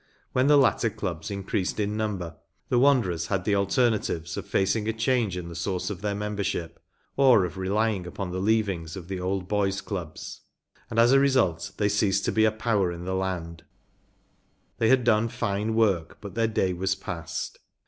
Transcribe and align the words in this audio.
When 0.33 0.47
the 0.47 0.57
latter 0.57 0.89
clubs 0.89 1.29
increased 1.29 1.79
in 1.79 1.95
number 1.95 2.35
the 2.69 2.79
Wanderers 2.79 3.27
had 3.27 3.45
the 3.45 3.53
alternatives 3.53 4.35
of 4.35 4.47
facing 4.47 4.87
a 4.87 4.93
change 4.93 5.37
in 5.37 5.47
the 5.47 5.53
source 5.53 5.91
of 5.91 6.01
their 6.01 6.15
membership 6.15 6.79
or 7.15 7.45
of 7.45 7.55
relying 7.55 8.07
upon 8.07 8.31
the 8.31 8.39
leavings 8.41 8.95
of 8.95 9.09
the 9.09 9.19
Old 9.19 9.47
Boys’ 9.47 9.79
dubs; 9.79 10.41
and 10.89 10.97
as 10.97 11.11
a 11.11 11.19
result 11.19 11.73
they 11.77 11.87
ceased 11.87 12.25
to 12.25 12.31
be 12.31 12.45
a 12.45 12.51
power 12.51 12.91
in 12.91 13.05
the 13.05 13.13
land 13.13 13.61
‚ÄĒ 13.61 14.77
they 14.79 14.89
had 14.89 15.03
done 15.03 15.27
fine 15.29 15.75
work, 15.75 16.17
but 16.19 16.33
their 16.33 16.47
day 16.47 16.73
was 16.73 16.95
passed. 16.95 17.59